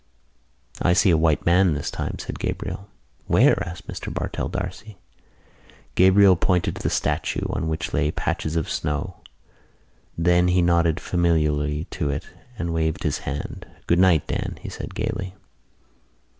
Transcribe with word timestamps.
"I 0.81 0.93
see 0.93 1.11
a 1.11 1.15
white 1.15 1.45
man 1.45 1.75
this 1.75 1.91
time," 1.91 2.17
said 2.17 2.39
Gabriel. 2.39 2.89
"Where?" 3.27 3.61
asked 3.63 3.87
Mr 3.87 4.11
Bartell 4.11 4.49
D'Arcy. 4.49 4.97
Gabriel 5.93 6.35
pointed 6.35 6.75
to 6.75 6.81
the 6.81 6.89
statue, 6.89 7.45
on 7.51 7.67
which 7.67 7.93
lay 7.93 8.09
patches 8.09 8.55
of 8.55 8.67
snow. 8.67 9.17
Then 10.17 10.47
he 10.47 10.63
nodded 10.63 10.99
familiarly 10.99 11.83
to 11.91 12.09
it 12.09 12.27
and 12.57 12.73
waved 12.73 13.03
his 13.03 13.19
hand. 13.29 13.67
"Good 13.85 13.99
night, 13.99 14.25
Dan," 14.25 14.57
he 14.63 14.69
said 14.69 14.95
gaily. 14.95 15.35